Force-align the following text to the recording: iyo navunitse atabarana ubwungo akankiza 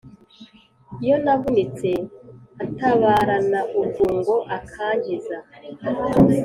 iyo 1.03 1.15
navunitse 1.25 1.89
atabarana 2.63 3.59
ubwungo 3.79 4.35
akankiza 4.57 5.37